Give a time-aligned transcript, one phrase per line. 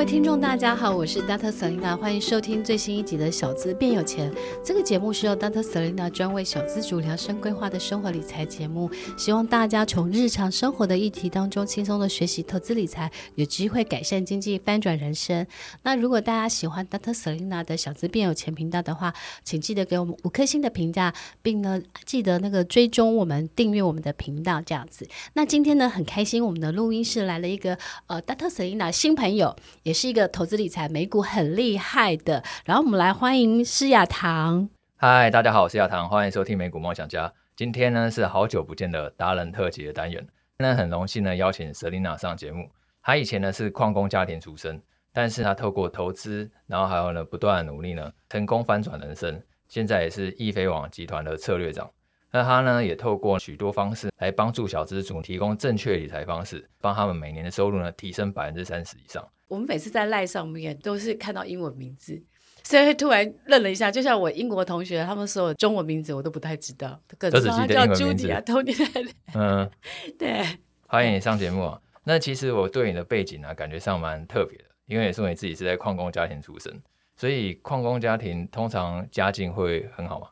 [0.00, 1.52] 各位听众，大家好，我是 Dr.
[1.52, 4.32] Selena，欢迎收听最新一集的《小资变有钱》。
[4.64, 5.60] 这个节目是由 Dr.
[5.60, 15.46] Selena 专为小资主量身规划的生活理财节目，希望大家从日常生活的议题当中轻松的学习投资理财，有机会改善经济，翻转人生。
[15.82, 17.12] 那如果大家喜欢 Dr.
[17.12, 19.12] Selena 的小资变有钱频道的话，
[19.44, 21.12] 请记得给我们五颗星的评价，
[21.42, 25.06] 并呢记得那个追踪我们、订阅我们的频道，这样子。
[25.34, 27.76] 那今天呢很开心，我们的录音室来了一个
[28.06, 28.48] 呃 Dr.
[28.48, 29.54] Selena 新朋友。
[29.90, 34.70] 也是一个投资理财美股很厉害的，然后我们来欢迎施雅堂。
[34.94, 37.32] 嗨，大家好，我是雅棠，欢迎收听美股梦想家。
[37.56, 40.24] 今天呢是好久不见的达人特辑的单元，
[40.58, 42.70] 那很荣幸呢邀请 Selina 上节目。
[43.02, 44.80] 她以前呢是矿工家庭出身，
[45.12, 49.42] 但是她透过投资，然后还有呢不断的努力呢，成功翻转人生。
[49.66, 51.90] 现在也是易飞网集团的策略长。
[52.30, 59.26] 那他呢，也透过许多方式来帮助小资主提供正确理财方式，帮他们每年的收入呢提升百分之三十以上。
[59.50, 62.22] 我们每次在赖上面都是看到英文名字，
[62.62, 63.90] 所以会突然愣了一下。
[63.90, 69.12] 就像我英国同学，他们说的中文名字我都不太知道，都只记得英文名字。
[69.34, 69.68] 嗯，
[70.16, 70.46] 对，
[70.86, 71.80] 欢迎你上节目啊。
[72.04, 76.80] 那其实我对你的背景呢、啊，感觉上蛮特别的，因为也说你自己是在矿工家庭出身，
[77.16, 80.28] 所以矿工家庭通常家境会很好吗？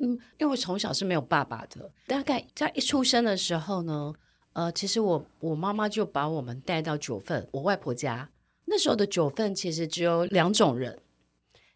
[0.00, 4.12] 嗯，因为我从小是没有爸爸的，大概在一出生的时候呢，
[4.52, 8.28] 呃，其实我我妈妈就把我们带到九份，我外婆家。
[8.66, 10.98] 那时候的九份其实只有两种人，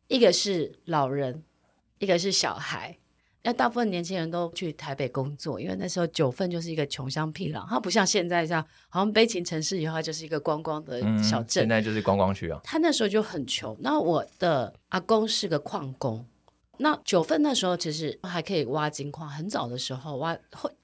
[0.09, 1.43] 一个是老人，
[1.99, 2.99] 一个是小孩。
[3.45, 11.63] 那大部分年轻人都去台北工作，因为那时候九份就是一个穷乡僻壤，它不像现在这样，好像悲情城市以后它就是一个观光的小镇。
[11.63, 12.61] 嗯，现在就是观光区啊。
[12.65, 13.75] 他那时候就很穷。
[13.81, 16.27] 那我的阿公是个矿工。
[16.79, 20.37] 那九份那时候其实还可以挖金矿，很早的时候挖，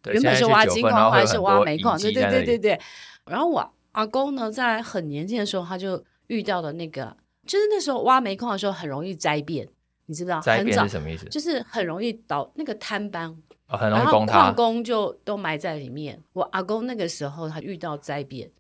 [0.07, 1.99] 原本是挖金矿还是挖煤矿？
[1.99, 2.81] 对对对对对。
[3.27, 9.69] 然后我阿公呢，在很年轻的时候，他就遇到了那个，就是那时候挖煤矿的时候很容易灾变，
[10.07, 10.41] 你知不知道？
[10.41, 11.27] 灾变是什么意思？
[11.27, 16.23] 就是很容易倒那个坍崩，哦，很容易矿工就都埋在里面。
[16.33, 18.51] 我阿公那个时候他遇到灾变，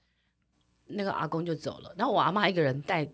[0.87, 1.95] 那个阿公就走了。
[1.97, 3.09] 然后我阿妈一个人带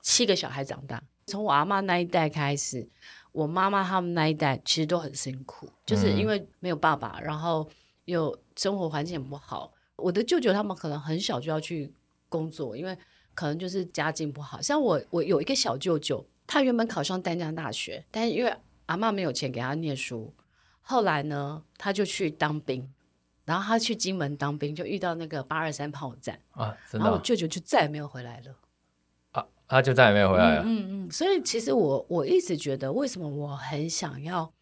[0.00, 2.88] 七个小孩长大，从我阿妈那一代开始。
[3.32, 7.68] 我妈妈他们那一代其实都很辛苦，就是因为没有爸爸，嗯、然后
[8.04, 9.73] 又生活环境也不好。
[9.96, 11.92] 我的舅舅他们可能很小就要去
[12.28, 12.96] 工作，因为
[13.34, 14.60] 可能就是家境不好。
[14.60, 18.54] 像我，我有一个小舅舅，他原本考上丹江大学，但是因为
[18.86, 20.32] 阿妈没有钱给他念书，
[20.82, 22.92] 后来呢，他就去当兵，
[23.44, 28.56] 然后他去金门当兵，就遇到那个八二三炮战啊，然后我舅舅就再也没有回来了。
[29.32, 30.62] 啊他就再也没有回来了。
[30.62, 34.52] 嗯嗯，嗯，所以其实我我一直觉得，为什么我很想要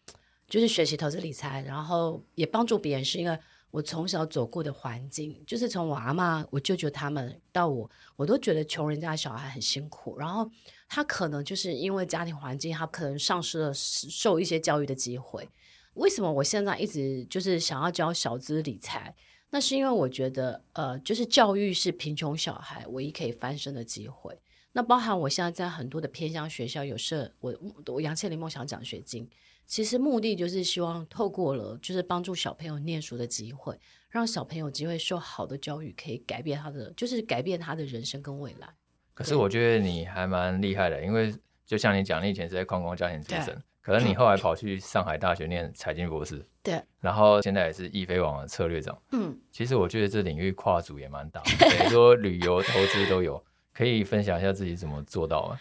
[0.47, 3.37] 就是学习投资理财，然后也帮助别人，是因为
[3.73, 10.15] 我从小走过的环境，就是从我阿妈、我舅舅他们到我，我都觉得穷人家小孩很辛苦。
[10.19, 10.47] 然后
[10.87, 15.49] 他可能就是因为家庭环境，他可能丧失了受一些教育的机会。
[15.95, 19.15] 为什么我现在一直就是想要教小资理财？
[19.49, 24.39] 那是因为我觉得，呃，就是教育是贫穷小孩唯一可以翻身的机会。
[24.73, 27.55] 那包含我现在在很多的偏乡学校有设我
[27.87, 29.27] 我杨倩玲梦想奖学金，
[29.65, 33.79] 其实目的就是希望透过了就是帮助小朋友念书的机会，
[34.09, 38.67] 让小朋友有机会受好的教育，可以改变他的就是改变他的人生跟未来。
[39.13, 41.33] 可是我觉得你还蛮厉害的，因为
[41.65, 53.43] 就像你讲，你以前是在矿工家庭出身，可能你后来跑去上海大学念财经博士，对，然后现在也是易飞网的策略长，嗯，其实我觉得这领域跨足也蛮大， 等于说旅游投资都有。
[53.75, 55.59] 可以分享一下自己怎么做到吗？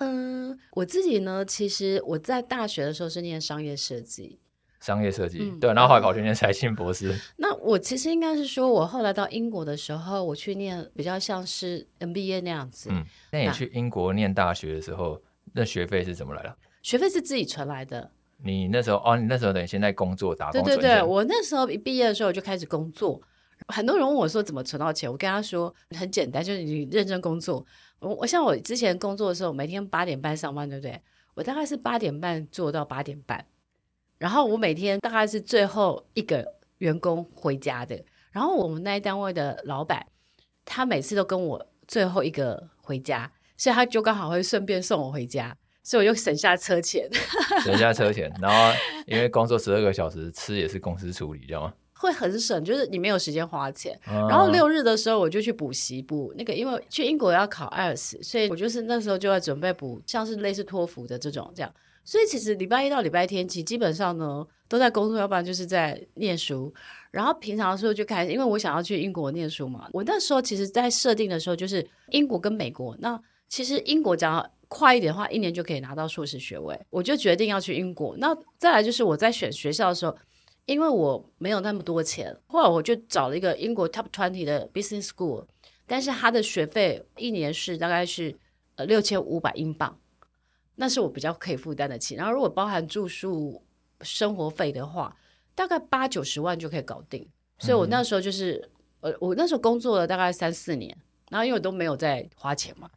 [0.00, 4.38] 嗯，我自己呢，其实我在大学的时候是念商业设计，
[4.80, 7.14] 商业设计、嗯、对，然后后来跑去念财经博士。
[7.36, 12.88] 那我其实应该是说，我后来到英国的时候，我去念比较像是 MBA 那样子。
[12.90, 15.20] 嗯，那你去英国念大学的时候，
[15.52, 16.56] 那学费是怎么来的？
[16.82, 18.10] 学费是自己存来的。
[18.42, 20.62] 你那时候哦，你那时候等于现在工作打工？
[20.62, 23.20] 对对对，我那时候一毕业的时候我就开始工作。
[23.68, 27.62] 很多人问我说怎么存到钱，我跟他说很简单，就是你认真工作。
[28.00, 31.00] 我我像我之前工作的时候，每天八点半上班，对不对？
[31.34, 33.46] 我大概是八点半做到八点半，
[34.18, 38.02] 然后我每天大概是最后一个员工回家的。
[38.32, 40.06] 然后我们那一单位的老板，
[40.64, 47.08] 他每次都跟我最后一个回家，所以他就刚好会顺便送我回家，所以我就省下车钱，
[47.64, 48.32] 省下车钱。
[48.40, 51.74] 然后因为工作十二个小时，吃也是公司处理，知道吗？
[52.00, 53.94] 会很省，就是你没有时间花钱。
[54.06, 61.70] 哦、然后六日的时候，我就去补习补那个，因为去英国要考 IELTS，所以我就是那时候就在准备补，像是类似托福的这种这样。
[62.02, 66.72] 所以其实礼拜一到礼拜天，其实基本上呢都在工作，要不然就是在念书。
[67.10, 69.86] 然后平常的时候就开始，因为我想要去英国念书嘛。
[69.92, 78.16] 我那时候其实，在设定的时候就是英国跟美国，那其实英国讲快一点的话，一年就可以拿到硕士学位，我就决定要去英国。
[78.16, 80.16] 那再来就是我在选学校的时候，
[80.70, 85.44] 因为我没有那么多钱，后来我就找了一个英国 Top Twenty 的 Business School，
[85.84, 88.38] 但是它的学费一年是大概是
[88.76, 89.98] 呃六千五百英镑，
[90.76, 92.14] 那是我比较可以负担得起。
[92.14, 93.60] 然后如果包含住宿、
[94.02, 95.16] 生活费的话，
[95.56, 97.28] 大概八九十万就可以搞定。
[97.58, 98.70] 所以我那时候就是
[99.00, 100.96] 呃，我那时候工作了大概三四年，
[101.30, 102.88] 然后因为我都没有在花钱嘛。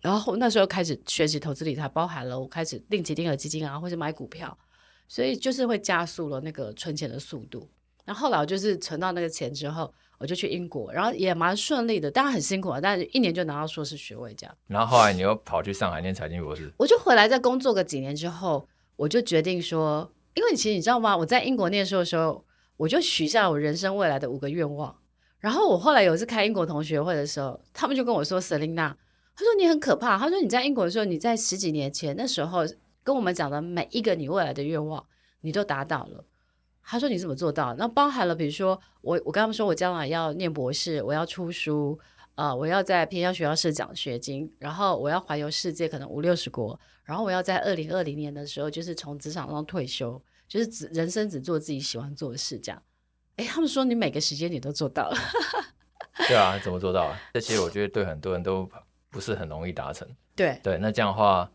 [0.00, 4.56] 然后那时候开始学习投资理财，包含了我开始定期定额基金啊，或者买股票，
[5.10, 7.68] 所以就是会加速了那个存钱的速度。
[8.04, 14.56] 然后后来我就是存到那个钱之后，我就去英国，然后也蛮顺利的，当然很辛苦啊，但是一年就拿到硕士学位这样。
[14.68, 21.16] 然后后来你又跑去上海念财经博士，我就回来再工作个几年之后，我就决定说，因为其实你知道吗？
[21.16, 22.44] 我在英国念书的时候，
[22.76, 24.96] 我就许下我人生未来的五个愿望。
[25.40, 28.94] 然后我后来有一次开英国同学会的时候，他们就跟我说：“Selina。”
[29.34, 30.18] 他说你很可怕。
[30.18, 32.60] 他说你在英国的时候，你在十几年前那时候
[33.10, 35.04] 跟我们讲的每一个你未来的愿望，
[35.40, 36.24] 你都达到了。
[36.80, 37.74] 他说你怎么做到？
[37.74, 41.98] 那包含了比如说我，我跟他们说我将来要念博士，我要出书，
[42.36, 52.80] 呃，我要在偏乡学校设奖学金，然后我要环游世界，可能五六十国，然后我要在二零二零年的时候就是从职场上退休，就是只人生只做自己喜欢做的事，这样。
[53.38, 55.16] 哎，他们说你每个时间你都做到了。
[56.28, 57.20] 对啊，怎么做到啊？
[57.34, 58.70] 这些我觉得对很多人都。
[59.12, 60.06] 不是很容易达成，
[60.36, 61.50] 对对，那这样的话，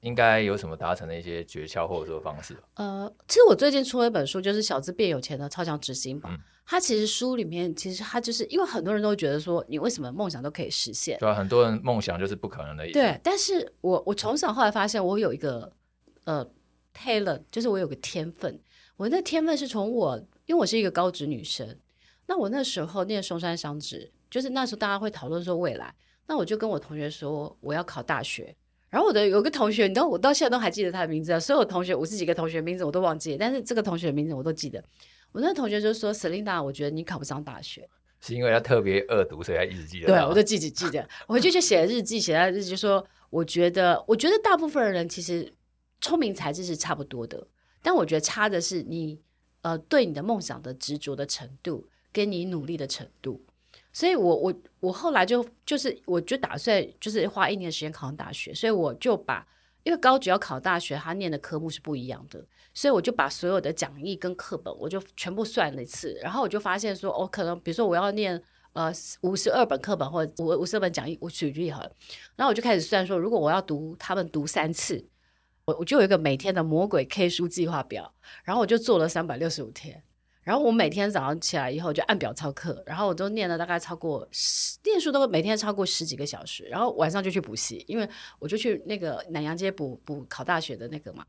[0.00, 2.56] 应该有什么达成的一些诀窍或者说方式？
[2.74, 6.28] 呃，其实我最近出了一本书，就是《小资变有钱的超强执行法》。
[6.32, 11.18] 嗯，它其实书里面，其实它就是因为很多人都觉得说，你为什么梦想都可以实现？
[11.18, 12.90] 对啊，很多人梦想就是不可能的。
[12.92, 15.72] 对，但是我我从小后来发现，我有一个
[16.24, 16.46] 呃
[16.96, 18.60] talent，就是我有个天分。
[18.96, 20.16] 我那天分是从我，
[20.46, 21.78] 因为我是一个高职女生，
[22.26, 25.94] 那我那时候念松山商职，就是那时候大家会讨论说未来。
[26.26, 28.54] 那我就跟我同学说我要考大学，
[28.90, 34.82] 然后我的有个同学，你知道我到现在都还记得他的名字啊，所有同学五十几个同学名字我都忘记，但是这个同学的名字我都记得。
[35.30, 37.88] 我那个同学就说：“Selina，我觉得你考不上大学，
[38.20, 45.54] 是因为他特别恶毒，所以他一直记得。”对，我就记记记得，我回去就写了日记，写在日记就说：“我觉得，我觉得大部分人其实
[46.00, 47.46] 聪明才智是差不多的，
[47.82, 49.20] 但我觉得差的是你
[49.62, 53.40] 呃对你的梦想的执着的程度，跟你努力的程度。”
[53.92, 58.54] 所以我，我我后来就就是，我就打算就是花一年时间考上大学。
[58.54, 59.44] 所以我就把，
[59.82, 66.16] 因为高职要考大学，他念的科目是不一样的，所以我就把所有的讲义跟课本，我就全部算了一次。
[66.22, 68.40] 然后我就发现说，我、哦、可能比如说我要念
[68.74, 68.92] 呃
[69.22, 71.90] 五十二本课本或者五五十二本讲义，我举例好了。
[72.36, 75.04] 然后我就开始算说，如果我要读他们读三次，
[75.64, 78.14] 我我就有一个每天的魔鬼 K 书计划表，
[78.44, 80.04] 然后我就做了三百六十五天。
[80.42, 88.08] 然后我每天早上起来以后就按表操课，然后我都念了大概超过十，念书都每天超过十几个小时，然后晚上就去补习，因为
[88.38, 91.24] 我就去那个南阳街补补考大学的那个嘛。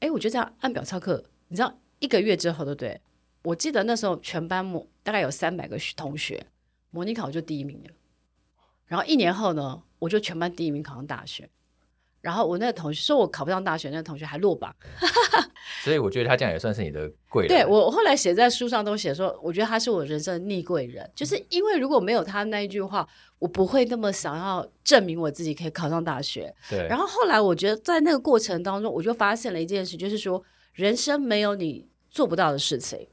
[0.00, 3.00] 哎，我就这样按表操课，你知道一个月之后，对不对？
[3.42, 6.46] 我记得那时候全班模大概有三百个同学，
[6.90, 7.90] 模拟考就第一名了。
[8.86, 11.48] 然后一年后呢，我就全班第一名考上大学。
[12.26, 14.74] 然后我那个同学说我考不上大学，那个同学还落榜，
[15.84, 17.48] 所以我觉得他这样也算是你的贵人。
[17.48, 26.52] 对，我后来写在书上都写说，我觉得他是我人生的逆贵人，就是因为如果没有他那一句话，我不会那么想要证明我自己可以考上大学。
[26.68, 26.84] 对。
[26.88, 30.42] 然后后来我觉得在那个过程当中，我就发现了一件事，就是说
[30.72, 33.06] 人生没有你做不到的事情，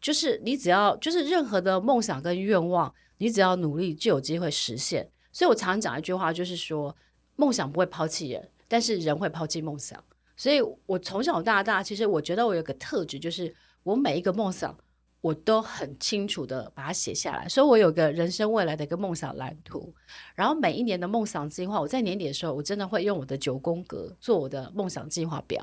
[0.00, 5.10] 就是你只要就是任何的梦想跟愿望，你只要努力就有机会实现。
[5.32, 6.94] 所以我常常讲一句话，就是说
[7.36, 8.48] 梦想不会抛弃人。
[8.68, 10.02] 但是人会抛弃梦想，
[10.34, 14.74] 所以我从小到大，其实我觉得我有个特质，就是我每一个梦想
[15.20, 19.94] 我都很清楚的把它写下来，所以我有个人生未来的一个梦想蓝图。
[20.34, 25.62] 然后每一年的梦想计划，我在年底的时候，我真的会用我的九宫格做我的梦想计划表。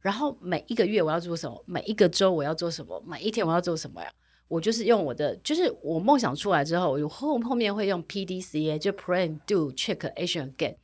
[0.00, 4.12] 然后每一个月我要做什么，每一个周我要做什么，每一天我要做什么呀？
[4.48, 10.74] 我就是用我的，就是我梦想出来之后，我后后面会用 PDCA，就 Plan Do Check Action Again。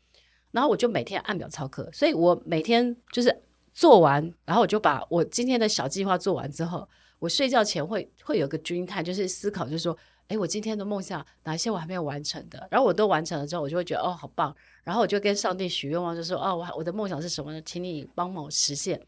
[0.54, 3.42] 然后我就每天按表操课，所以我每天就是
[3.72, 17.60] 做完，然后我就把我今天的小计划做完之后，我睡觉前会会有个 dream time，就是思考，就是说，哎，我今天的梦想哪些我还没有完成的，然后我都完成了之后，我就会觉得哦，好棒，然后我就跟上帝许愿望，就说哦，我我的梦想是什么呢？
[17.66, 19.00] 请你帮忙实现。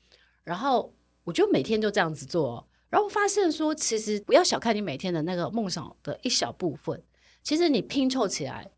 [0.43, 7.01] 然后我就每天就这样子做，然后发现说，其实不要小看你每天的那个梦想的一小部分，
[7.45, 8.69] 其实你拼凑起来。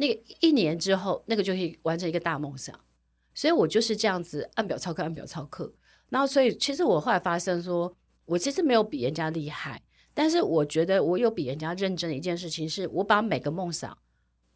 [0.00, 2.74] 那个一年之后，那个就可以完成一个大梦想，
[3.34, 5.70] 所以我就是这样子按表操课，按表操课。
[6.08, 9.82] 然后，所以其实我后来发现说，我其实没有比人家厉害，
[10.14, 13.96] 但是我觉得我有比人家认真的一件事情，是我把每个梦想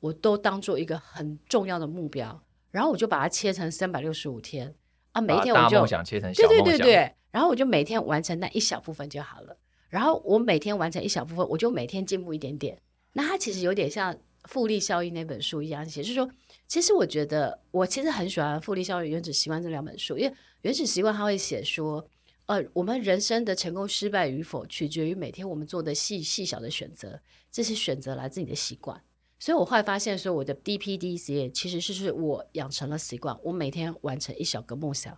[0.01, 4.75] 我都当做一个很重要的目标，然后我就把它切成三百六十五天
[5.13, 9.57] 啊，每一天我就梦想切成小梦想，对对对对，然后我就每天完成那一小部分就好了。
[9.89, 12.81] 然后我每天完成一小部分，我就每天进步一点点。
[13.13, 16.31] 那它其实有点像复利效应那本书一样写，就是说，
[16.67, 22.07] 其实我觉得我其实很喜欢复利效应、原子习惯这两本书，因为原子习惯它会写说，
[22.47, 27.21] 呃，我们人生的成功失败与否取决于每天我们做的细细小的选择，
[27.51, 29.03] 这些选择来自你的习惯。
[29.39, 35.17] 所以我后来发现说，我的 DPDCA 其实是是我养成了习惯，我每天完成一小个梦想。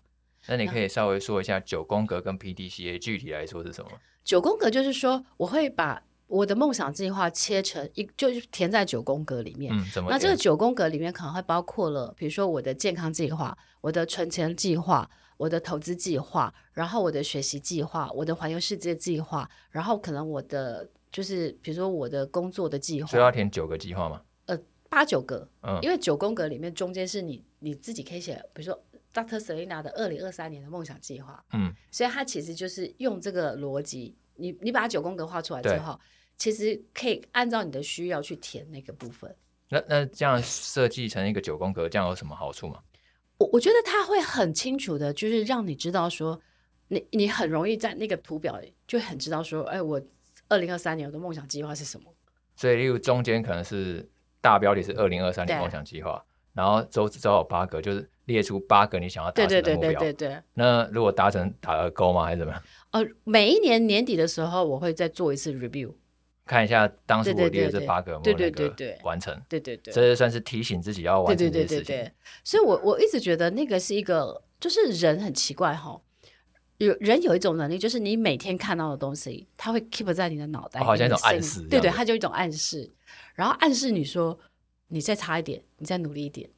[0.49, 3.91] 那你可以稍微说一下九宫格跟 PDCA 具体来说是什么？
[4.25, 9.73] 九宫格就是说，我会把我的梦想计划切成一，就是填在九宫格里面。
[9.75, 10.11] 嗯，怎么？
[10.11, 20.89] 那这个九宫格里面可能会包括了，比如说我的健康计划、我的存钱计划、我的投资计划，然后我的学习计划、我的环游世界计划，然后可能我的。
[21.13, 24.21] 就是比如说我的工作的计划，所以要填九个计划吗？
[24.45, 24.59] 呃，
[24.91, 28.79] 八九个，嗯，因为九宫格里面中间是你你自己可以写，比如说
[29.15, 29.39] Dr.
[29.39, 35.99] Selina 的二零二三年的梦想计划，嗯，所以它其实就是用这个逻辑，你你把九宫格画出来之后，
[36.37, 39.35] 其实可以按照你的需要去填那个部分。
[39.69, 42.81] 那那这样设计成一个九宫格，这样有什么好处吗？
[43.39, 46.41] 我我觉得它会很清楚的，就是让你知道说，
[46.89, 50.01] 你你很容易在那个图表就很知道说，哎，我。
[50.49, 52.05] 二零二三年我的梦想计划是什么？
[52.55, 54.09] 所以，例如中间可能是
[54.41, 59.91] 大标题是二零二三年梦想计划，然后周子周有八个，就是列出八个你想要达成的目标。
[59.91, 60.43] 对对对对对对。
[60.55, 62.25] 那如果达成打个勾吗？
[62.25, 62.63] 还是怎么样？
[62.93, 65.93] 呃，每一年年底的时候，我会再做一次 review，
[66.47, 69.37] 看一下当时我列的这八个有没有那个完成。
[69.49, 71.85] 对对对，这算是提醒自己要完成这件事情。
[71.85, 72.13] 对对对对对。
[72.45, 76.01] 所以我我一直觉得那个是一个，就是人很奇怪哈。
[76.79, 81.63] 有人有一种能力，就是你每天看到的东西，它会 keep 在你的脑袋，哦，好像一种暗示。
[81.63, 82.89] 对对，它就一种暗示，
[83.35, 84.39] 然后暗示你说
[84.87, 86.49] 你再差一点，你再努力一点。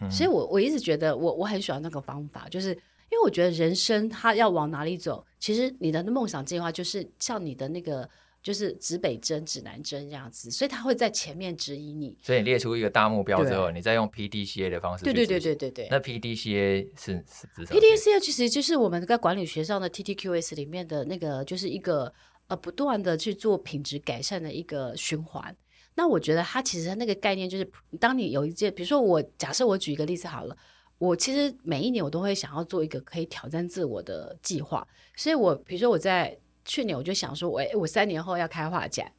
[0.00, 8.06] 嗯、所以我我一直觉得我我很喜欢那个方法，就是因为我觉得人生它要往哪里走，其实你的梦想计划就是像你的那个。
[8.40, 12.16] 就是指北针、指南针这样子，所以他会在前面指引你。
[12.22, 15.12] 所以你列出一个大目标之后，你再用 PDCA 的方式去。
[15.12, 15.88] 对对对对对对。
[15.90, 22.12] 那 PDCA 是是指什么？PDCA 其实就是我们在管理学上的 TTQS 里面的那个，就是一个
[22.46, 25.54] 呃不断的去做品质改善的一个循环。
[25.96, 27.68] 那我觉得它其实那个概念就是，
[27.98, 30.56] 当你有一件，比如说我假设我举一个例子好了，
[30.98, 36.38] 我其实每一年我都会想要做一个可以挑战自我的计划，所以我比如说我在。
[36.68, 39.10] 去年我就想说，我我三年后要开画展，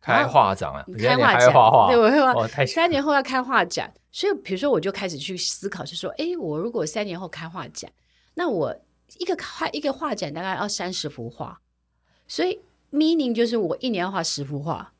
[0.00, 1.52] 开画展啊，开画展，
[1.88, 2.64] 对，我会画。
[2.64, 7.90] 三年后要开画展，所以比如说我就开始去思考，是说，哎，我如果三年后开画展，
[8.34, 8.72] 那我
[9.18, 11.60] 一个画一个画展大概要三十幅画，
[12.28, 12.60] 所以
[12.92, 14.92] meaning 就是我一年要画十幅画，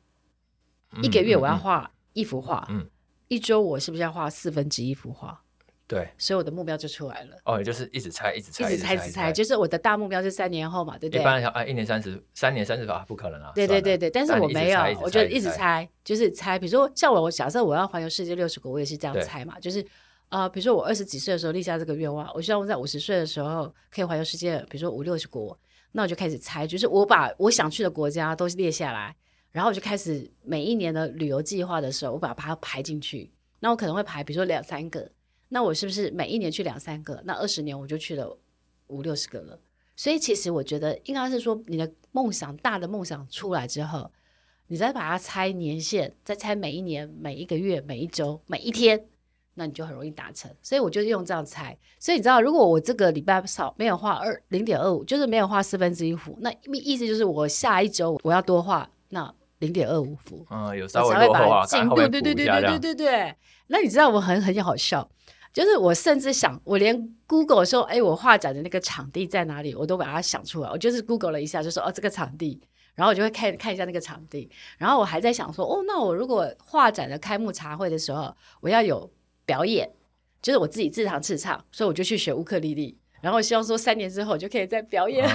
[1.01, 2.89] 一个月我要画一幅画，嗯，
[3.29, 5.41] 一周我是不是要画四分之一幅画？
[5.87, 7.37] 对，所以我的目标就出来了。
[7.43, 11.21] 哦，也就是一直猜，一直猜，一直猜，一直猜，就是我的大目标是三年后嘛，对不对？
[11.21, 13.51] 一般啊，一年三十，三年三十吧，不可能啊。
[13.53, 16.57] 对对对对，但是我没有，我就一直猜，就是猜。
[16.57, 19.85] 比如说像我，我假设我要环游世界六十国，我也是这样猜嘛，就是
[20.29, 25.55] 啊，比如说我二十几岁的时候立下这个愿望，我希望我在五十岁的时候可以环游世界，比如说五六十国，
[25.91, 29.15] 那我就开始猜，就是我把我想去的国家都列下来，
[29.51, 35.07] 然后我就开始每一年的旅游计划的时候，我把它排进去，那我可能会排，比如说两三个。
[35.49, 37.21] 那我是不是每一年去两三个？
[37.25, 38.37] 那二十年我就去了
[38.87, 39.59] 五六十个了。
[39.95, 44.11] 所以其实我觉得应该是说，你的梦想大的梦想出来之后，
[44.67, 49.05] 你再把它拆年限，再拆每一年、每一个月、每一周、每一天，
[49.53, 50.53] 那你就很容易达成。
[50.61, 51.77] 所以我就用这样拆。
[51.97, 60.45] 所以你知道，如果我这个礼拜少没有画二零点二五，就是没有画四分之一幅，那意思就是我下一周我要多画那零点二五幅。
[60.49, 63.35] 嗯，有稍微多画，进度，对对对对对对对。
[63.67, 65.09] 那你知道我很很好笑。
[65.55, 70.69] 就是我甚至想，我连 Google 说，哎，我画展的那个场地在哪里，我都把它想出来。
[70.69, 72.59] 我就是 Google 了一下，就说，哦，这个场地，
[72.93, 74.51] 然后我就会看看一下那个场地。
[74.77, 79.09] 然后我还在想说，哦，那我如果画展的开幕茶会的时候，我要有
[79.45, 79.89] 表演，
[80.41, 82.97] 就是我自己自弹自唱，所以我就去学乌克丽丽。
[83.21, 85.27] 然后希望说三年之后我就可以再表演，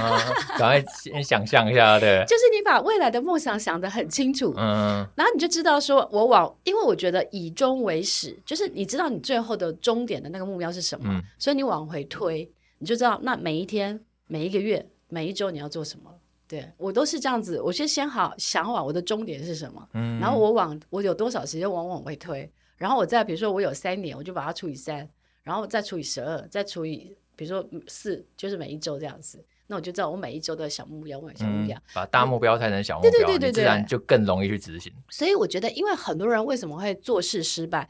[0.56, 16.14] 赶快先想象一下，对， 就是你把未来的梦想想得很清楚，嗯，然后你就知道说，我往，因为我觉得以终为始，就是你知道你最后的终点的那个目标是什么，嗯，所以你往回推，你就知道那每一天、每一个月、每一周你要做什么。
[16.46, 25.08] 对，我都是这样子，我先先好想好我的终点是什么，嗯，然后我往我有多少时间往往回推，然后我再比如说我有三年，我就把它除以三，
[25.42, 27.16] 然后再除以十二，再除以。
[27.40, 34.92] 比如说四，就是每一周这样子，那我就知道我每一周的小目标，我小目标、嗯，把大目标拆成小目标，对对对对对，自然就更容易去执行。
[35.08, 37.88] 所以我觉得，因为很多人为什么会做事失败，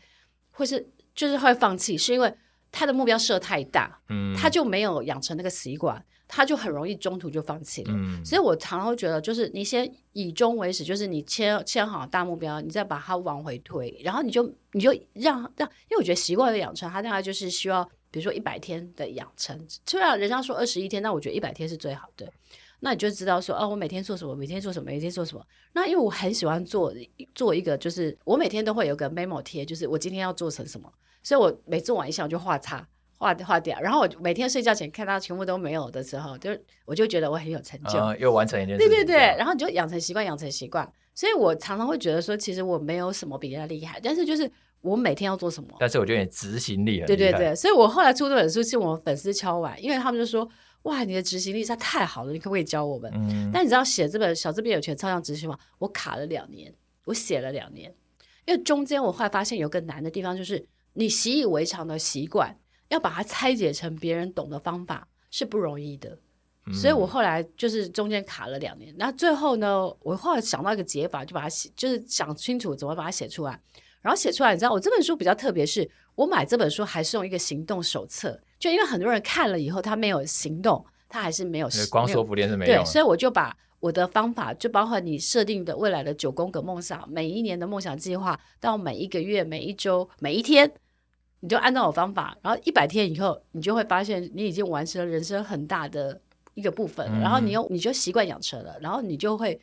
[0.53, 2.33] 或是就是会放弃，是因为
[2.71, 6.01] 他的目标设太大，嗯，他就没有养成那个习惯。
[6.33, 22.31] 他就很容易中途就放弃了，嗯，所以我常常会觉得，就是你先以终为始，就是你签签好大目标，你再把它往回推，然后你就你就让让，因为我觉得习惯的养成，它大概就是需要，比如说一百天的养成，虽然人家说二十一天，那我觉得一百天是最好的，
[22.81, 25.47] 那你就知道说，哦，我每天做什么，每天做什么，每天做什么。
[25.73, 26.93] 那因为我很喜欢做
[27.35, 32.87] 做一个，就是我每天都会有个 memo 贴，就是我今天要做成什么，所以我每做完一项我就画叉。
[33.23, 36.51] 画画掉，然后我每天睡觉前看到全部都没有的时候，就
[36.87, 38.79] 我就觉得我很有成就，呃、又完成一件事。
[38.79, 40.91] 对对对，然后你就养成习惯，养成习惯。
[41.15, 44.51] 所以我常常会觉得说，其实我没有什么比人家厉害，但是就是
[44.81, 45.69] 我每天要做什么。
[45.79, 47.07] 但是我觉得你执行力很。
[47.07, 50.49] 对对对，所以我后来出这本书是我们粉丝敲完，因为他们就说
[50.83, 53.51] ：“哇，你的执行力实在太好了，你可不可以教我们？”嗯。
[53.53, 55.59] 但你知道写这本《小资边有权，超强执行吗？
[55.79, 57.95] 我卡了两年，我写了两年，
[58.47, 62.57] 因为中间我后来发现有个难的地方，就是你习以为常的习惯。
[62.91, 66.19] 要把它拆解成别人懂的方法是不容易的，
[66.67, 68.93] 嗯，所以我后来就是中间卡了两年。
[68.99, 73.61] 那最后呢，我后来想到一个解法，就把它写，就是想清楚怎么把它写出来。
[74.03, 82.77] 然后写出来，你知道，我这本书比较特别，是我买这本书还是用一个行动手册，就因为很多人看了以后他没有行动，他还是没有光说不练是没用。
[82.77, 90.71] 对，所以我就把我的方法，就包括你设定的未来的九宫格梦想，每一年的梦想计划，到每一个月、每一周、每一天。
[91.43, 96.21] 你就按照我方法，然后一百天以后，你就会发现你已经完成了人生很大的
[96.53, 97.07] 一个部分。
[97.11, 99.59] 嗯、然后你又你就习惯养成了，然后你就会，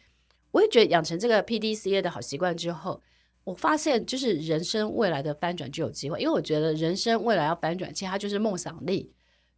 [0.49, 2.99] 我也觉得养成这个 PDCA 的好习惯之后，
[3.47, 6.19] 我发现就是人生未来的翻转就有机会。
[6.19, 9.09] 因为我觉得人生未来要翻转，其实它就是梦想力、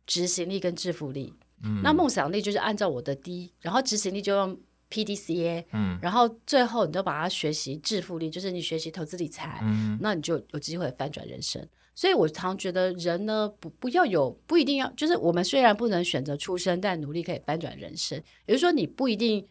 [0.05, 1.33] 执行力跟致富力。
[1.63, 4.55] 嗯，那梦想力就是按照我的 D，然后执行力就用
[4.91, 11.67] PDCA，嗯，然后最后你就把它学习致富力，就是你学习投资理财，嗯，那你就有机会翻转人生。
[11.95, 18.21] 所以，我常觉得人呢，不不要有，不一定要，就是我们虽然不能选择出生，但努力可以翻转人生。
[18.45, 19.45] 也就是说，你不一定，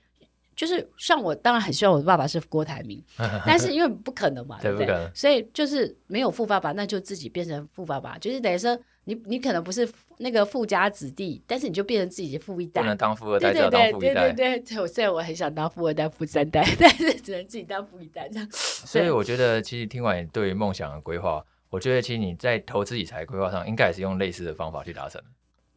[0.59, 3.01] 就是像我，当然很希望我的爸爸是郭台铭，
[3.47, 5.09] 但是因为不可能嘛，对不对？
[5.14, 14.81] 所以就是没有富爸爸，那就自己变成富爸爸，就是等于说你，你你可能不是那个富家子弟，但是你就变成自己的富一代，不能当富二代，对对对对对对，对。
[14.81, 18.49] 我虽然我很想当富二代、富三代， 但是只能自己当富一代这样。
[18.51, 21.40] 所以我觉得，其实听完你对于梦想的规划。
[21.71, 25.23] 我觉得其实你在投资理财规划上，应该也是用类似的方法去达成。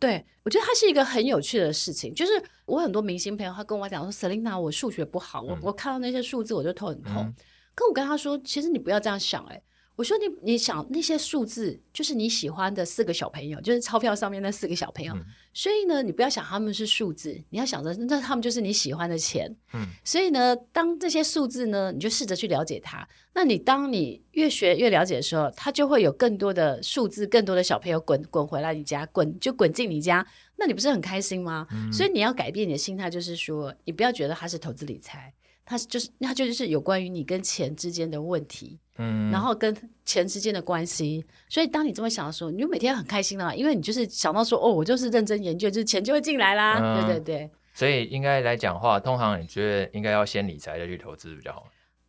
[0.01, 2.11] 对，我觉得它是一个很有趣的事情。
[2.15, 2.31] 就是
[2.65, 7.23] 我很多明星朋友，他跟我讲说：“Selina，我数学不好，我、嗯、我看到那些数字我就头很痛。
[7.23, 7.35] 嗯”
[7.75, 9.61] 可我跟他说：“其实你不要这样想、欸，哎。”
[10.01, 15.13] 我说你你想那些数字就是你喜欢的四个小朋友，就是钞票上面那四个小朋友。
[15.13, 19.55] 嗯、所以呢，你不要想他们是数字，你要想着那他们就是你喜欢的钱。
[19.75, 23.07] 嗯，所以呢，当这些数字呢，你就试着去了解它。
[23.35, 31.67] 那你当你越学越了解的时候，它就会有更多的数字，更多的小朋友滚滚回来你家，滚就滚进你家，那你不是很开心吗？
[31.71, 35.31] 嗯、所以你要改变你的心态，就是说你不要觉得它是投资理财。
[35.71, 41.25] 它就是，它就是有关于你跟钱之间的问题，嗯，然后跟钱之间的关系。
[41.47, 46.77] 所以当你这么想的时候，你就每天很开心啦，因为你就是想到说，哦，我就是认真研究，就是钱就会进来啦。
[46.77, 47.49] 嗯、对对对。
[47.73, 51.65] 所以应该来讲话，通常你觉得应该要先理财再去投资比较好。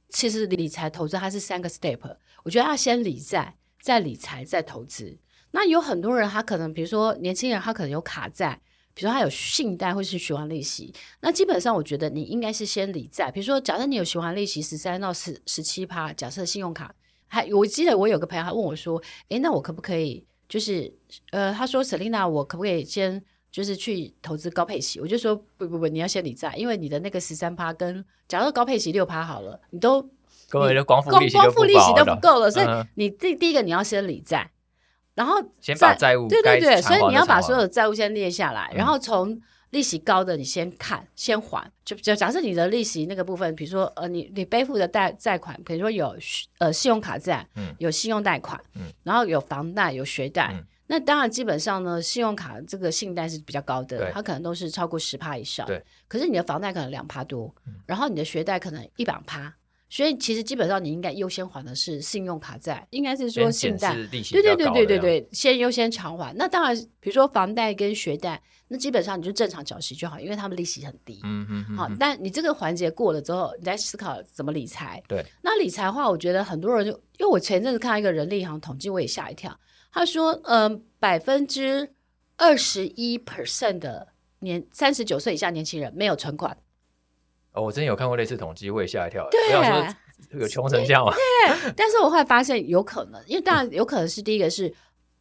[0.08, 2.00] 其实理财投资它是三个 step，
[2.42, 5.16] 我觉得要先理债，再理财，再投资。
[5.52, 8.60] 那有很多人他可能，比如说年轻人，他可能有卡债。
[8.94, 13.30] 比如说他有信贷或是循环利息，那基本上我觉得你应该是先理债。
[13.30, 16.94] 比如说，假设你有循环利息十三到十十七趴，假设信用卡
[17.26, 20.92] 还，我记得我有个朋友还问我说：“诶，那我可不可以就是
[21.30, 30.06] 呃，他说 Selina，我可不可以先就是去投资高配息？”我就说：“不不不，你要先理债，因为你的那个十三趴跟假设高配息六趴好了，你都
[30.50, 34.50] 各位的光付利息光付利息都不够了，所以你第第一个你要先理债。”
[35.14, 39.38] 然后先把债务对对对，所以你要把所有的债务先列下来，嗯、然后从
[39.70, 41.70] 利息高的你先看先还。
[41.84, 46.16] 就就假设你的利息那个部分，比如说呃你你背负的贷债款，比如说有
[46.58, 55.82] 呃信用卡债，嗯，有信用贷款，嗯，然后有房贷有学贷，嗯，那当然基本上呢，信用卡这个信贷是比较高的，它可能都是超过十趴以上，对。
[56.08, 59.54] 可是你的房贷可能两趴多，嗯，然后你的学贷可能一百趴。
[59.92, 66.34] 所以其实基本上你应该优先还的是信用卡债，应该是说信贷，对对对对对对，先优先偿还。
[66.34, 71.20] 那当然，比如说房贷跟学贷，那基本上你就正常缴息就好，因为他们利息很低。
[71.24, 71.76] 嗯嗯嗯。
[71.76, 75.02] 好，但你这个环节过了之后，你再思考怎么理财。
[75.06, 75.22] 对。
[75.42, 79.54] 那理财的话，我觉得很多人就，因为我前阵子看到一个人力银行统计，我也吓一跳。
[79.92, 81.92] 他说，嗯、呃，百分之
[82.38, 86.56] 二十一 percent 的年三十九岁以下年轻人没有存款。
[87.52, 89.28] 哦，我之前有看过类似统计，我也吓一跳。
[89.30, 89.94] 对，我想说
[90.40, 91.12] 有穷成这样吗？
[91.12, 94.72] 对，但是我后来发现有可能，因为当然有可能是第一个是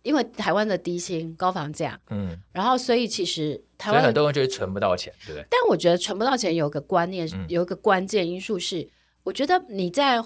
[0.03, 5.45] 因为台湾的低薪高房价，嗯，然后所以其实台湾很多人就是存不到钱，对不对？
[5.49, 8.87] 但我觉得存不到钱有个观念，嗯、有一个关键因素是，
[9.23, 10.23] 我觉得你在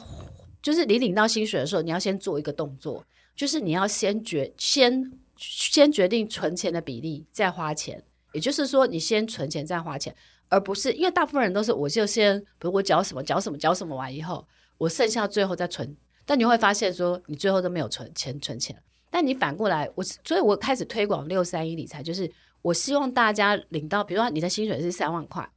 [0.61, 3.03] 就是你领到薪水的时候，你要先做一个动作，
[3.35, 10.15] 就是你要先决先先决定存钱的比例，再花钱，也就是说你先存钱再花钱。
[10.49, 15.95] 而不是因为大部分人都是，我就先，比如我缴什么缴什么缴什么完以后，我剩下最后再存。
[16.25, 18.75] 但你会发现说，你最后都没有存钱存钱。
[19.09, 22.29] 但你反过来，我所以，我开始推广六三一理财，就是
[22.61, 25.47] 我希望大家领到，比如说你的薪水是三万块，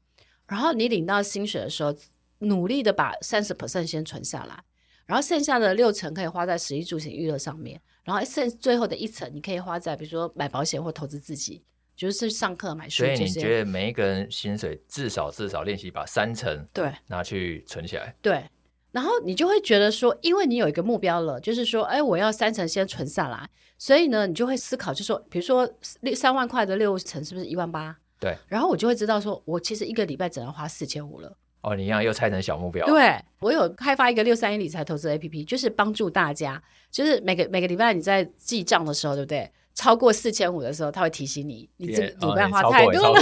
[0.46, 1.94] 然后你领到薪水的时候，
[2.40, 4.62] 努力的把三十 percent 先存下来，
[5.06, 11.64] 然后剩下的六成可以花在食衣住行娱乐上面，然后剩最后的一层你可以花在比如说买保险或投资自己。
[11.98, 18.44] 就是上课买书，所以你觉得每一个人薪水至少至少练习把三成对拿去存起来，对，
[18.92, 25.68] 然后你就会觉得说，因为你有一个目标了，就是说，哎，我要三成先存下来，所以呢，你就会思考，就是说，比如说
[26.02, 27.96] 六三万块的六成是不是一万八？
[28.20, 31.36] 对，然后我就会知道说，我其实一个礼拜只能花四千五了。
[31.62, 32.86] 哦，你一样又拆成小目标。
[32.86, 39.50] 对，我有开发一个六三一理财投资 APP，就是帮助大家，就是每个每个礼拜你在记账的时候，对不对？
[39.78, 43.20] 超过四千五的时候，他会提醒你，你这个礼拜花太多了，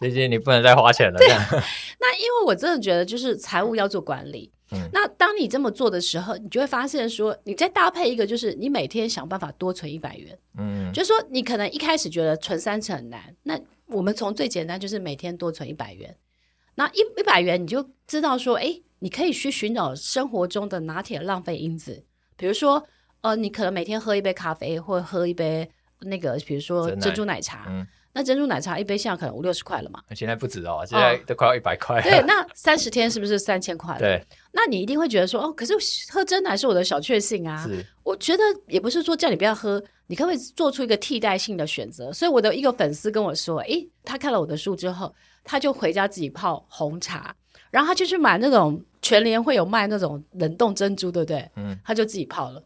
[0.00, 1.18] 最近 你不能再花钱了。
[1.18, 1.28] 对，
[2.00, 4.50] 那因为我真的觉得，就是财务要做管理。
[4.70, 10.38] 嗯，那当你这么做的时候，你就会发现说，你再搭配一个，就是你每天想办法多存一百元。
[10.56, 16.16] 嗯，就是说你可能一开始觉得存三成很难，那我们从最简单就是每天多存一百元。
[16.76, 22.06] 那一一百元，你就知道说，哎，你可以去寻找生活中的拿铁浪费因子，
[22.38, 22.82] 比如说。
[23.22, 25.68] 呃，你可能每天喝一杯咖啡，或喝一杯
[26.00, 27.66] 那个，比如说珍珠奶茶。
[27.68, 30.02] 嗯，那珍珠奶茶一杯现在可能五六十块了嘛？
[30.14, 32.02] 现在不止哦，现在都快要一百块。
[32.02, 33.96] 对，那三十天是不是三千块？
[33.96, 34.20] 对，
[34.52, 35.72] 那你一定会觉得说，哦，可是
[36.12, 37.64] 喝真奶是我的小确幸啊。
[37.64, 42.12] 是，我觉得也不是说叫你不要喝，你可不可以做出一个替代性的选择？
[42.12, 47.32] 所以我的一个粉丝跟我说，诶，他看了我的书之后，他就回家自己泡红茶，
[47.70, 51.48] 然后他就去买那种全联会有卖那种冷冻珍珠，对不对？
[51.54, 52.60] 嗯，他就自己泡了。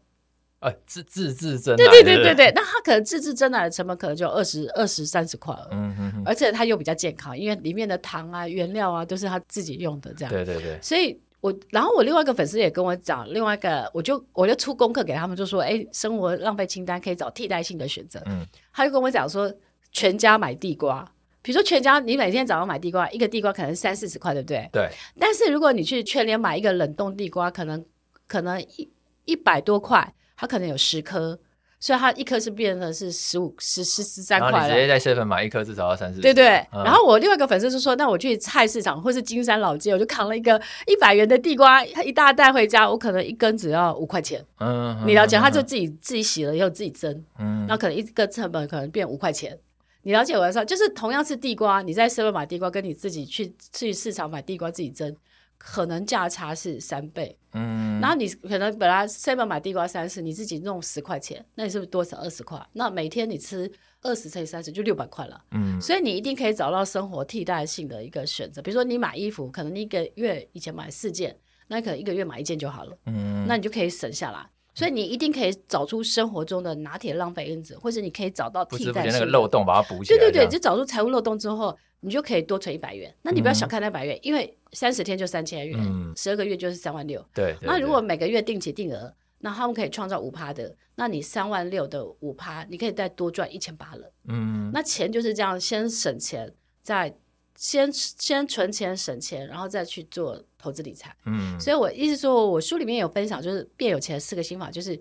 [0.59, 10.79] 呃，自自制真奶，对对对对对，那它可能自制真奶的成本可能就二十二十三十块了，嗯哼哼，而且它又比较健康，因为里面的糖啊、原料啊都是他自己用的，这样，对对对。
[10.81, 18.19] 所以我，然后我另外一个粉丝也跟我讲，另外一个，我就我就出功课给他们，就说，哎，生活浪费清单可以找替代性的选择。
[18.25, 18.43] 嗯，
[18.73, 19.53] 他就跟我讲说，
[19.91, 21.07] 全家买地瓜，
[21.43, 24.67] 比如说全家，你每天早上买地瓜，一个地瓜可能三四十块，对不对？
[24.73, 24.89] 对。
[25.19, 27.85] 但是如果你去全联买一个冷冻地瓜，可能
[28.27, 28.89] 可能一
[29.25, 30.11] 一百多块。
[30.37, 31.37] 它可能有十颗，
[31.79, 34.63] 所以它一颗是变成是十五、十十十三块了。
[34.67, 36.21] 你直接在 seven 买一颗至少要三四。
[36.21, 36.57] 对对。
[36.71, 44.39] 嗯、然后我另外一个粉丝就说：“那我去菜市场或是金山老街，我就扛了一个一百元的地瓜，一大袋回家，我可能一根只要五块钱。
[44.59, 45.37] 嗯”嗯，你了解？
[45.37, 47.23] 他就自己自己洗了以后自己蒸。
[47.39, 47.65] 嗯。
[47.67, 49.57] 那可能一个成本可能变五块钱。
[50.03, 55.13] 你了解我的说，就是同样是地瓜，你在 seven 买地瓜，跟你自己去去市场买地瓜自己蒸。
[55.57, 62.63] 可能价差是三倍，嗯，然后你可能本来 seven 买地瓜三十，你自己弄十块钱，那你是不是多省二十块？
[62.73, 63.69] 那每天你吃
[64.01, 68.61] 二十乘以三十就六百块了，嗯，所以你一定可以找到生活替代性的一个选择。
[68.61, 74.47] 比如说你买衣服，可能你一个月以前买四件，那可能一个月买一件就好了，嗯，那你就可以省下来。
[74.77, 80.19] 所以你一定可以找出生活中的拿铁浪费因子，或者你可以找到替代那个漏洞，把它补起来。
[80.19, 83.11] 对对对，就找出财务漏洞之后，你就可以多存一百元。
[83.23, 87.25] 那你不要小看那百元，嗯、因为三十天就三千元，十二、嗯、个月就是三万六。
[87.33, 87.55] 对。
[87.63, 94.13] 那如果每个月定期定额，那他们可以创造五趴的，那你三万六的五趴，你可以再多赚一千八了。
[94.27, 94.69] 嗯。
[94.71, 97.17] 那钱就是这样，先省钱，再
[97.55, 100.39] 先先存钱省钱，然后再去做。
[100.57, 104.99] 投资理财，嗯，所以我意思说，我书里面有分享，就是变有钱的四个心法，就是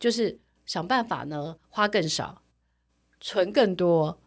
[0.00, 2.42] 就是想办法呢，花更少，
[3.20, 4.18] 存更多，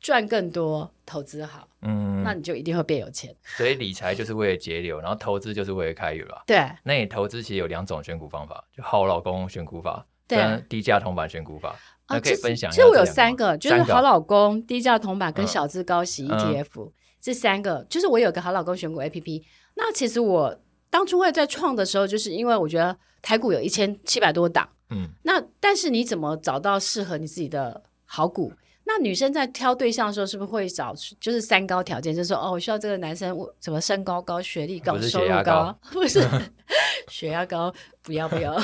[0.00, 3.34] 赚更多，投资好，嗯，那你就一定会变有钱。
[3.42, 6.42] 所以理财就是为了节流，然后投资就是为了开源吧？
[6.46, 6.58] 对。
[6.82, 11.74] 那你投资其实有两种选股方法，就好老公选股法跟低价铜板选股法，
[12.08, 12.76] 那可以分享一下。
[12.76, 19.42] 其实我有三个，就是好老公、低价铜板跟小资高息 ETF 这三个，就是我有个好老公选股 APP。
[19.74, 28.52] 那其实我当初会在创的时候，就是因为我觉得台股有一千七百多档，嗯，那但是你怎么找到适合你自己的好股？
[28.84, 32.14] 那女生在挑对象的时候，是不是会找就是三高条件？
[32.14, 36.20] 就是说，哦，我需要这个男生什么身高高、学历高、收入高，不是
[37.08, 38.60] 血压高，不要不要。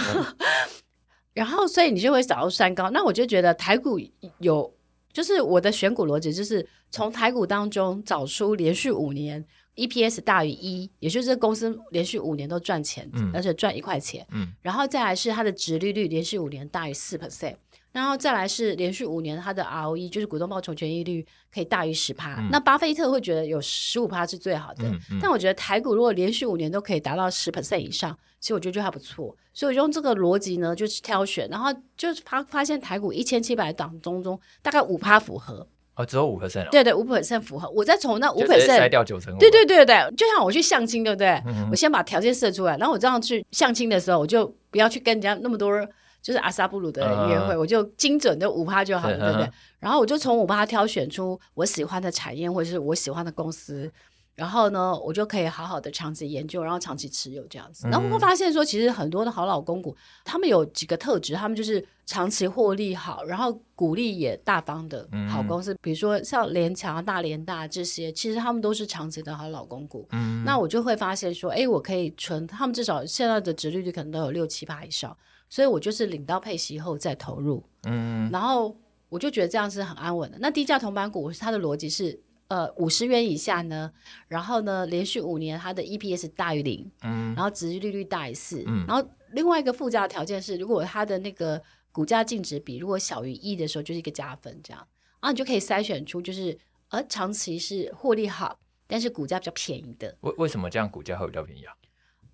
[1.33, 2.91] 然后，所以你就会找到三高。
[2.91, 3.99] 那我就觉得台股
[4.41, 4.75] 有
[5.13, 9.43] 就是我的选股逻辑，就是从台股当中找出连续五年
[9.87, 17.57] EPS 大于一，也就是公司连续五年都赚钱，嗯、而且赚一块钱，嗯，然后再来是它的值利率连续五年大于四 percent。
[17.91, 22.35] 然后再来是连续五年，它的 ROE 就是股东报酬权益率可以大于十趴。
[22.39, 24.85] 嗯、那巴菲特会觉得有十五趴是最好的，
[25.21, 29.35] 但我觉得台股如果连续五年都可以达到十 percent 以上，其实我觉得就还不错。
[29.55, 35.67] 所以我用这个逻辑呢，就是挑选，然后就发发现台股一千七百档中中大概五趴符合，
[35.99, 37.69] 哦，只有五 percent，对对，五 percent 符合。
[37.69, 41.29] 我再从那五 percent 筛掉九成，对对对对，就像我去相亲，对不对？
[41.47, 45.87] 嗯、我先把条件设出来，然后我这样去相亲的时候，我就不要去跟人家那么多。
[46.21, 49.51] 就是阿萨布鲁的约会，uh, 我就精准的五趴就好了，对不对？Uh.
[49.79, 53.91] 然后我就从五趴挑选出我喜欢的产业或者是我喜欢的公司，
[54.39, 57.89] 然后呢，我就可以好好的长期研究，然后长期持有这样子。
[57.89, 65.79] 然后我会发现说，其实很多的好老公股，他们有几个特质，他们就是长期获利好，然后股利也大方的好公司，uh.
[65.83, 70.07] 比如说像联强、大联大这些，其实他们都是长期的好老公股。
[70.13, 70.45] Uh.
[70.45, 75.17] 那我就会发现说，哎，我可以存，他们至少现在的值利率可能都有六七八以上。
[75.51, 78.77] 所以我就是领到配息后再投入，嗯，然后
[79.09, 80.37] 我就觉得这样是很安稳的。
[80.39, 83.93] 那低价铜板股它的逻辑是，呃，五十元以下呢，
[84.27, 94.81] 然后呢，连续五年它的 EPS 大于零，嗯，然后值利率大于四，嗯，然后另外一个附加条件是，如果它的那个股价净值比如果小于一的时候，就是一个加分，这样，
[95.21, 96.59] 然后你就可以筛选出就是，
[96.89, 100.17] 呃，长期是获利好，但是股价比较便宜的。
[100.23, 101.75] 为为什么这样股价会比较便宜啊？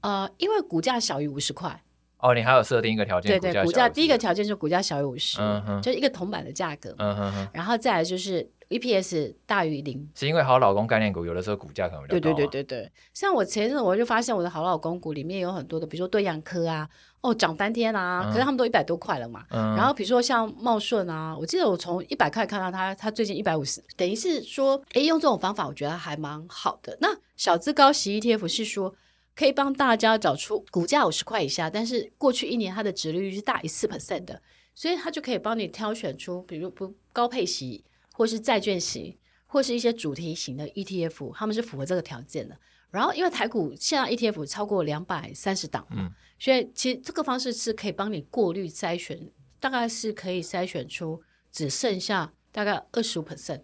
[0.03, 1.84] 呃，因为股价小于五十块。
[2.25, 5.37] 哦，你还有设定一个条件，对对，股价第一个条件就是股价小于五十，
[5.83, 16.89] 就是一个铜板的价格，嗯哼哼，然后再来就是 EPS 大于零，是因为好老公概念股有的时候股价可能比较高，对对对对对，像我前一阵子我就发现我的好老公股里面有很多的，比如说对阳科啊，
[17.21, 26.97] 哦涨翻天啊，可是他们都一百多块了嘛，嗯然后比如说像茂顺啊，我记得我从一百块看到他，他最近一百五十，等于是说，哎，用这种方法我觉得还蛮好的。
[27.03, 28.95] 那小资高息 ETF 是说。
[29.35, 34.41] 可以帮大家找出股价五十块以下，但是过去一年它的值利率是大于四 percent 的，
[34.75, 42.57] 所以它就可以帮你挑选出，比如不高配息，或是债券型，或是一些主题型的 ETF，他们是符合这个条件的。
[42.91, 51.21] 然后因为台股现在 ETF 超过两百三十档，嗯，所以其实这个方式是可以帮你过滤筛选，大概是可以筛选出
[51.51, 53.63] 只剩下大概二十五 percent。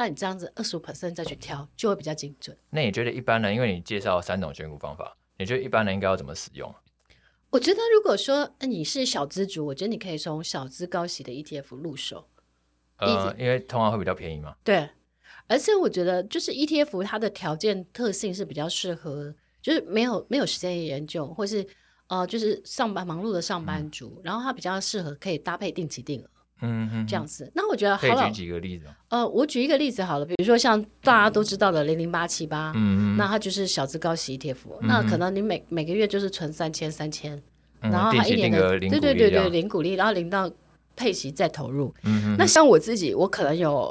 [0.00, 2.56] 那你这样子二十五 percent 再去挑，就会比较精准。
[2.70, 6.74] 那你觉得一般人，因为你介绍三种选股方法，你觉得一般人应该要怎么使用？
[7.50, 12.26] 我觉得如果说你是小资族，我觉得你可以从小资高息的 ETF 入手。
[12.96, 14.56] 呃，因为通常会比较便宜嘛。
[14.64, 14.88] 对，
[15.46, 21.66] 而且我觉得就是 ETF 它的条件特性是比较适合，就是没有没有时间研究，或是
[22.06, 26.30] 呃就是上班忙碌的上班族，嗯、然后它比较适合可以搭配定期定额。
[26.62, 28.86] 嗯嗯，这样子，那我觉得好老，可以举几个例子。
[29.08, 37.40] 呃，我举一个例子好了，比如说像大家都知道的零零八七八，嗯嗯，那它就是小资高息 ETF，那可能你每每个月就是存三千三千，
[37.80, 40.50] 然后它一年的对对对对零股利，然后领到
[40.96, 41.94] 配息再投入。
[42.04, 43.90] 嗯嗯，那像我自己，我可能有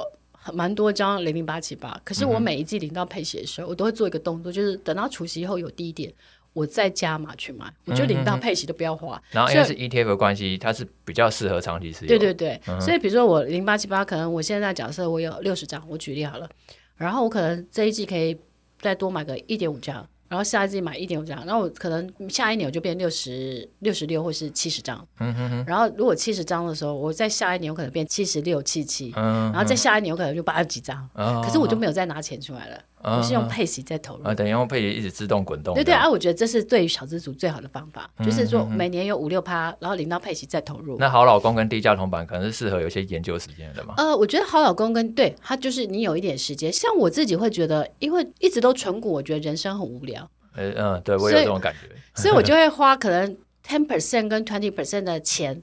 [0.54, 6.12] 蛮多张零零八七八，可是我每一季领到配息的时候，我都会做一个动作，就是等到除夕以后有低点。
[6.52, 9.16] 我再加码去买，我就领到配息都不要花。
[9.16, 12.08] 嗯、然后因为是 ETF 的关系，它是比较适合长期持有。
[12.08, 16.48] 对对对，嗯、所以比如说我零八七八，可能我现在假设我有六十张，我举例好了，
[16.96, 18.36] 然后我可能这一季可以
[18.80, 20.06] 再多买个一点五张。
[20.28, 25.04] 然后下一季买一点五张，然后我可能下一年我就变六十六十六或是七十张。
[25.18, 25.64] 嗯哼哼。
[25.66, 29.12] 然后如果七十张的时候，我在下一年我可能变七十六七七。
[29.16, 29.50] 嗯。
[29.50, 31.10] 然后再下一年我可能就八十几张。
[31.16, 34.24] 可是我就没有再拿钱出来了，我是用配息在投入。
[34.24, 35.74] 啊，等于用配息一直自动滚动。
[35.74, 40.96] 对对啊，我觉得这是对于小资族最好的方法，就是说每年有五六趴，然后领到配息再投入。
[40.98, 43.94] 那好老公跟低价铜板可能是适合有些研究时间的嘛？
[43.96, 50.28] 呃，我觉得好老公跟对他就是你有一点时间，像我自己会觉得，因为一直都存股，我觉得人生很无聊。
[50.54, 55.62] 呃嗯，对我有这种感觉，所以，所以我就会花可能 ten percent 跟 twenty percent 的钱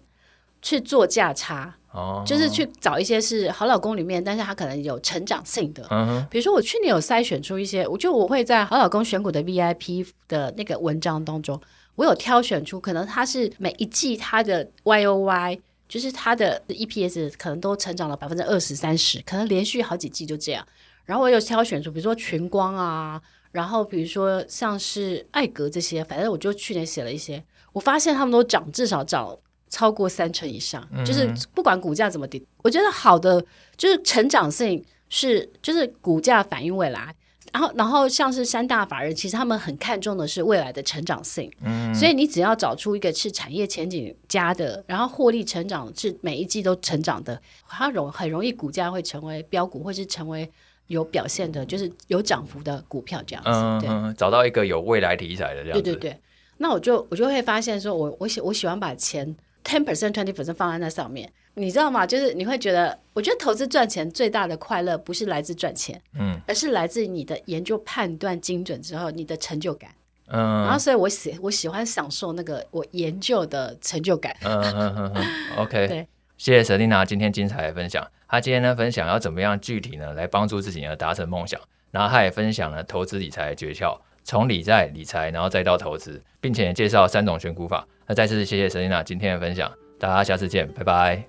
[0.61, 11.59] 去做价差，哦，就是去找一些是好老公里面，但是他可能有成长性的，嗯，比如说我去年有筛选出一些，我就我会在好老公选股的 VIP 的那个文章当中，
[11.95, 20.65] 我有挑选出可能他是每一季他的 YOY，就是他的 EPS 可能都成长了百分之二十三十，可能连续好几季就这样，
[21.05, 23.21] 然后我有挑选出，比如说群光啊。
[23.53, 27.41] 然后比如说像是艾格这些，反正我就去年写了一些，
[27.71, 29.35] 我发现他们都涨，至少涨
[29.69, 33.43] 超过三成以上，嗯、就是不管股价怎么跌，我觉得好的
[33.75, 37.13] 就是成长性是就是股价反映未来，
[37.53, 41.51] 然后，然后像是三大法人，其实他们很看重的是未来的成长性。
[41.61, 50.49] 嗯，所以你只要找出一个是产业前景佳的，然后获利成长是每一季都成长的，它容很容易股价会成为标股，或是成为
[50.87, 53.49] 有表现的，就是有涨幅的股票这样子。
[53.49, 55.81] 嗯，对，找到一个有未来题材的这样子。
[55.81, 56.19] 对对对，
[56.57, 59.35] 那我就我就会发现说我，我我喜我喜欢把钱
[59.67, 61.29] ten percent twenty percent 放在那上面。
[61.55, 62.05] 你知道吗？
[62.05, 69.89] 就是你会觉得，我觉得投资赚钱最大的快乐不是来自赚钱，嗯，而是来自你的研究判断精准之后你的成就感，
[70.27, 75.25] 嗯，然后所以我喜我喜欢享受那个我研究的成就感，嗯嗯嗯嗯
[75.57, 78.07] ，OK， 对，谢谢 Selina 今天精彩的分享。
[78.29, 83.97] 她今天呢分享要怎么样具体呢来帮助自己呢达成梦想，然后她也分享了投资理财的诀窍，
[84.27, 87.87] 从理财理财，然后再到投资，并且介绍三种选股法。
[88.05, 91.23] 那再次谢谢 Selina 今天的分享，大家下次见，拜拜。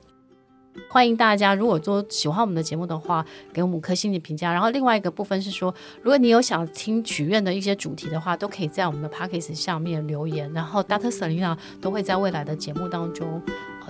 [0.90, 4.52] 欢迎大家，如果说喜欢我们的节目的话，给我们五颗星的评价。
[4.52, 10.52] 然后另外一个部分是说，如果你有想听许愿的一些主题的话，都可以在我们的 Podcast 下面留言。
[10.52, 11.08] 然后 Dr.
[11.08, 13.40] Selina 都会在未来的节目当中，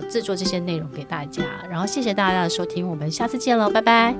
[0.07, 1.43] 制作这些内容给大家。
[1.67, 4.15] 然后谢谢大家的收听，我们下次见喽，拜拜。